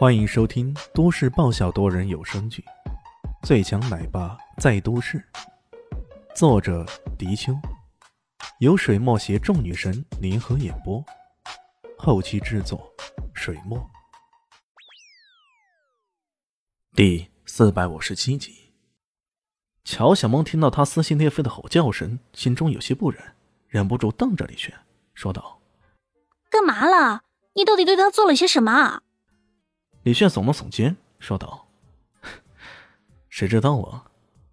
[0.00, 2.64] 欢迎收听都市爆笑多人有声剧
[3.46, 5.18] 《最强奶爸在都市》，
[6.34, 6.86] 作者：
[7.18, 7.52] 迪秋，
[8.60, 11.04] 由水墨携众女神联合演播，
[11.98, 12.90] 后期制作：
[13.34, 13.78] 水墨。
[16.94, 18.72] 第四百五十七集，
[19.84, 23.22] 乔小萌听到他撕心裂肺的吼叫声，心中有些不忍，
[23.68, 24.74] 忍不住瞪着李轩，
[25.12, 25.60] 说道
[26.48, 27.24] ：“干嘛了？
[27.52, 29.02] 你到底对他做了些什么？”
[30.02, 31.66] 李炫耸了耸肩，说道
[33.28, 34.04] ：“谁知道啊？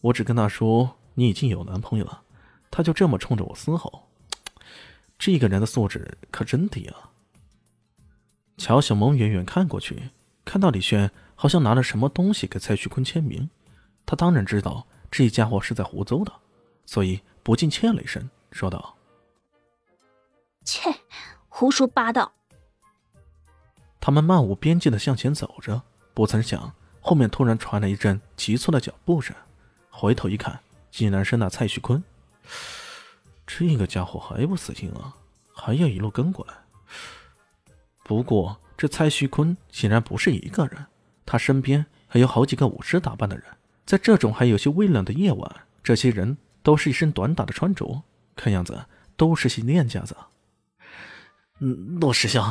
[0.00, 2.22] 我只跟他说你已经有男朋友了，
[2.70, 4.08] 他就这么冲着我嘶吼。
[5.18, 7.10] 这个人的素质可真低啊！”
[8.58, 10.10] 乔小萌远远看过去，
[10.44, 13.50] 看到李炫好像拿了什么东西给蔡徐坤签名，
[14.06, 16.32] 他当然知道这家伙是在胡诌的，
[16.86, 18.96] 所以不禁切了一声，说道
[20.64, 20.94] ：“切，
[21.48, 22.32] 胡说八道！”
[24.04, 25.80] 他们漫无边际的向前走着，
[26.12, 29.32] 不曾想后面突然传来一阵急促的脚步声。
[29.90, 30.58] 回头一看，
[30.90, 32.02] 竟然是那蔡徐坤。
[33.46, 35.14] 这个家伙还不死心啊，
[35.54, 36.54] 还要一路跟过来。
[38.02, 40.84] 不过这蔡徐坤显然不是一个人，
[41.24, 43.44] 他身边还有好几个武士打扮的人。
[43.86, 48.02] 在这种还有些微冷的夜晚，这些人都是一身短打的穿着，
[48.34, 48.84] 看样子
[49.16, 50.16] 都是些练家子。
[51.64, 52.42] 嗯，陆师兄，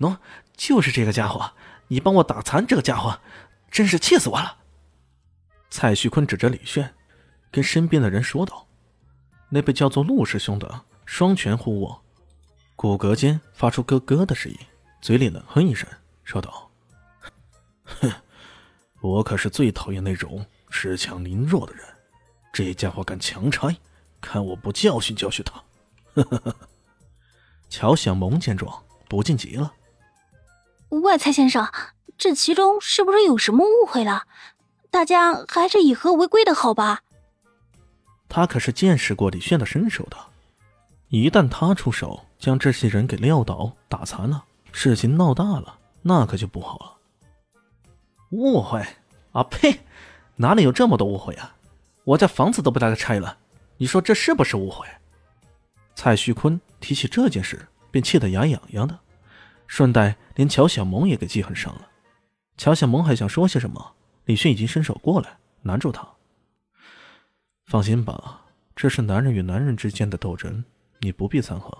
[0.00, 0.16] 喏，
[0.56, 1.52] 就是这个家伙，
[1.88, 3.20] 你帮我打残这个家伙，
[3.70, 4.56] 真是气死我了。
[5.68, 6.94] 蔡徐坤指着李炫，
[7.50, 8.66] 跟身边的人说道
[9.50, 12.02] ：“那被叫做陆师兄的，双拳互握，
[12.74, 14.58] 骨骼间发出咯咯的声音，
[15.02, 15.86] 嘴里冷哼一声，
[16.22, 16.70] 说道
[17.84, 18.10] ：‘哼，
[19.02, 21.84] 我可是最讨厌那种恃强凌弱的人，
[22.50, 23.76] 这家伙敢强拆，
[24.22, 25.62] 看我不教训教训他！’
[26.16, 26.56] 呵呵呵。”
[27.76, 29.72] 乔小萌见状，不禁急了
[30.90, 31.68] ：“喂，蔡先生，
[32.16, 34.28] 这其中是不是有什么误会了？
[34.92, 37.00] 大家还是以和为贵的好吧？”
[38.30, 40.16] 他可是见识过李炫的身手的，
[41.08, 46.96] 一旦他出手将这些人给撂倒、打残了，事情闹大了，那可就不好了。
[48.30, 48.86] 误会？
[49.32, 49.80] 啊呸！
[50.36, 51.56] 哪里有这么多误会啊？
[52.04, 53.36] 我家房子都被他给拆了，
[53.78, 54.86] 你说这是不是误会？
[55.96, 58.98] 蔡徐坤提起这件事，便气得牙痒痒的，
[59.68, 61.88] 顺带连乔小萌也给记恨上了。
[62.56, 63.94] 乔小萌还想说些什么，
[64.24, 66.04] 李迅已经伸手过来拦住他。
[67.66, 68.42] 放心吧，
[68.74, 70.64] 这是男人与男人之间的斗争，
[70.98, 71.72] 你不必掺和。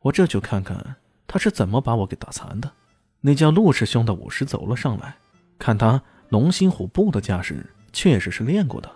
[0.00, 2.70] 我这就看看他是怎么把我给打残的。
[3.22, 5.16] 那叫陆师兄的武士走了上来，
[5.58, 5.98] 看他
[6.28, 8.90] 龙心虎步的架势，确实是练过的。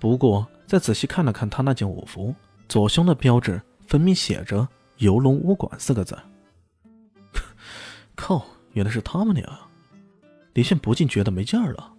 [0.00, 2.34] 不过再仔细看了看他那件武服。
[2.68, 6.16] 左胸的标志分明写着“游龙武馆”四个字。
[8.14, 9.58] 靠，原来是他们俩！
[10.54, 11.92] 李炫不禁觉得没劲儿了。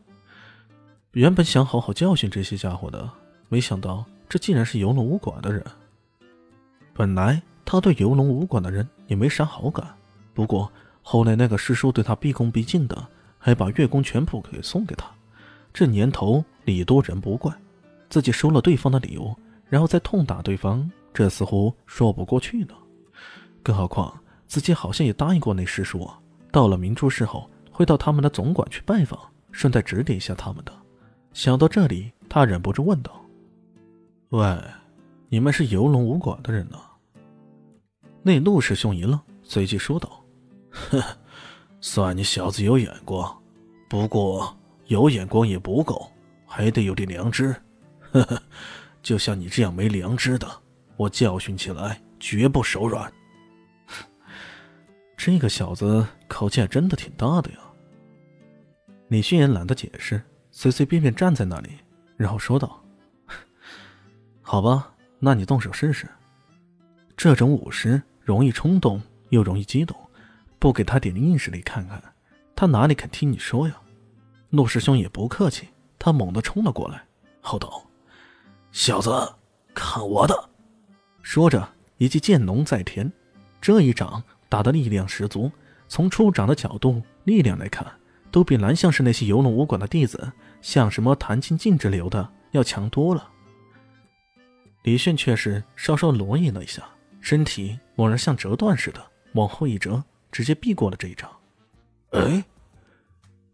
[1.14, 3.10] 原本想好好教训这些家伙的，
[3.48, 5.66] 没想到这竟然是游龙武馆的人。
[6.94, 9.88] 本来他对游龙武馆的人也没啥好感，
[10.34, 10.72] 不过
[11.02, 15.10] 后来那个师叔对他毕恭毕敬的，还把月宫全谱给送给他。
[15.74, 17.54] 这年头礼多人不怪，
[18.10, 19.36] 自己收了对方的礼物。
[19.70, 22.74] 然后再痛打对方，这似乎说不过去呢。
[23.70, 26.10] 更何况自己好像也答应过那师叔，
[26.52, 29.20] 到了明珠市后会到他们的总馆去拜访，
[29.52, 30.74] 顺带指点一下他们的。
[31.34, 33.24] 想到这里，他忍不住问道
[34.30, 34.60] ：“喂，
[35.28, 36.80] 你们是游龙武馆的人呢？”
[38.26, 40.26] 那陆师兄一愣，随即说道
[40.90, 41.00] ：“哼，
[41.80, 43.40] 算你小子有眼光，
[43.88, 44.52] 不过
[44.88, 46.12] 有眼光也不够，
[46.48, 47.56] 还得有点良知。”
[48.14, 48.42] 呵呵。
[49.04, 50.48] 就像你这样没良知的，
[50.98, 53.14] 我教训起来绝不手软。
[55.22, 57.58] 这个小子口气还真的挺大的呀。
[59.10, 61.72] 李迅也懒得解释，随随便便站在那里，
[62.16, 62.82] 然后说道
[64.42, 66.08] ：“好吧，那你动手试试。
[67.18, 69.94] 这种武师容易冲动又容易激动，
[70.58, 72.02] 不给他点硬实力看看，
[72.56, 73.76] 他哪里肯听你说呀？”
[74.52, 75.68] 陆师兄也不客气，
[76.00, 77.04] 他猛地冲了过来，
[77.42, 77.84] 吼道。
[78.72, 79.12] 小子，
[79.74, 80.50] 看我的！
[81.22, 81.68] 说着，
[81.98, 83.12] 一记剑龙在天，
[83.60, 85.50] 这一掌打的力量十足。
[85.88, 87.86] 从出掌的角度、力量来看，
[88.30, 90.32] 都比蓝像是那些游龙武馆的弟子，
[90.62, 93.28] 像什么谭清净之流的要强多了。
[94.84, 96.84] 李炫却是稍稍挪移了一下，
[97.22, 99.04] 身体猛然像折断似的
[99.34, 101.28] 往后一折，直接避过了这一掌。
[102.12, 102.44] 哎，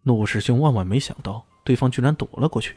[0.04, 2.76] 陆师兄万万没想到，对方居然躲了过去。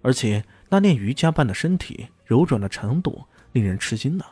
[0.00, 3.22] 而且那练瑜伽般的身体柔软的程度
[3.52, 4.24] 令人吃惊呢。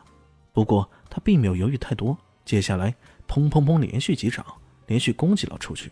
[0.55, 2.95] 不过他并没有犹豫太多，接下来
[3.29, 4.45] 砰砰砰连续几掌，
[4.87, 5.91] 连续攻击了出去。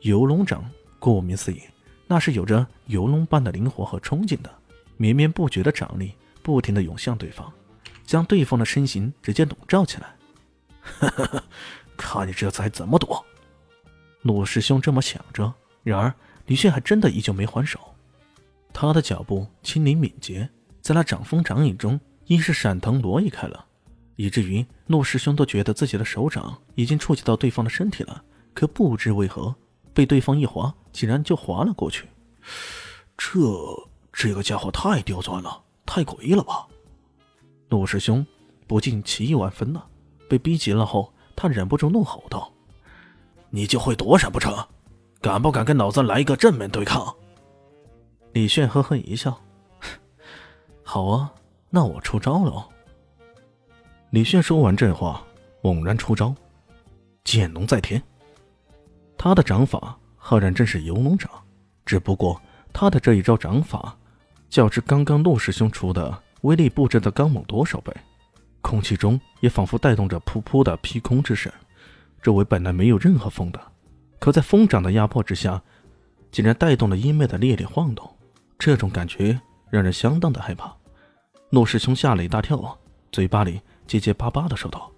[0.00, 1.60] 游龙掌，顾名思义，
[2.06, 4.52] 那是有着游龙般的灵活和冲劲的，
[4.96, 7.52] 绵绵不绝的掌力不停的涌向对方，
[8.04, 10.14] 将对方的身形直接笼罩起来。
[10.80, 11.44] 哈哈，
[11.96, 13.24] 看你这才怎么躲！
[14.22, 15.52] 陆师兄这么想着，
[15.82, 16.12] 然而
[16.46, 17.78] 李炫还真的依旧没还手。
[18.72, 20.48] 他的脚步轻灵敏捷，
[20.80, 23.64] 在那掌风掌影中，硬是闪腾挪移开了，
[24.22, 28.22] 以至于陆师兄都觉得自己的手掌已经触及到对方的身体了，
[28.54, 29.52] 可不知为何
[29.92, 32.06] 被对方一划，竟然就划了过去。
[33.18, 33.40] 这
[34.12, 36.68] 这个家伙太刁钻了，太诡异了吧？
[37.68, 38.24] 陆师兄
[38.68, 39.84] 不禁奇异万分了。
[40.28, 42.52] 被逼急了后，他忍不住怒吼道
[43.50, 44.56] ：“你就会躲闪不成？
[45.20, 47.12] 敢不敢跟老子来一个正面对抗？”
[48.34, 49.40] 李炫呵呵一笑
[50.84, 51.34] ：“好啊，
[51.70, 52.68] 那我出招了。”
[54.12, 55.24] 李炫说完这话，
[55.62, 56.34] 猛然出招，
[57.24, 58.00] 剑龙在天。
[59.16, 61.30] 他的掌法赫然正是游龙掌，
[61.86, 62.38] 只不过
[62.74, 63.96] 他的这一招掌法，
[64.50, 67.90] 较之刚刚陆师兄出的威力不知道刚猛多少倍。
[68.60, 71.50] 空气中也仿佛带动着噗噗的劈空之声，
[72.20, 73.58] 周围本来没有任何风的，
[74.18, 75.62] 可在风掌的压迫之下，
[76.30, 78.06] 竟然带动了阴脉的烈烈晃动。
[78.58, 80.70] 这种感觉让人相当的害怕。
[81.48, 82.78] 陆师兄吓了一大跳，
[83.10, 83.58] 嘴巴里
[83.92, 84.90] 结结巴巴的说道：“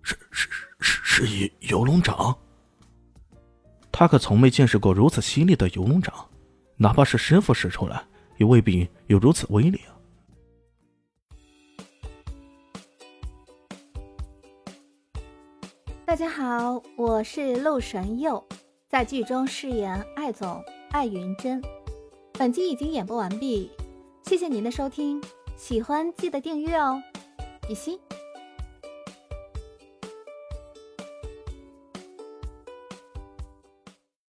[0.00, 0.48] 是是
[0.78, 2.38] 是是游游龙掌。”
[3.90, 6.14] 他可从没见识过如此犀利的游龙掌，
[6.76, 8.00] 哪怕是师傅使出来，
[8.36, 9.90] 也未必有如此威力啊。
[16.06, 18.46] 大家好，我是陆神佑，
[18.88, 20.62] 在剧中饰演艾总
[20.92, 21.60] 艾云珍。
[22.34, 23.68] 本集已经演播完毕，
[24.22, 25.20] 谢谢您的收听，
[25.56, 27.02] 喜欢记得订阅哦，
[27.66, 27.98] 比心。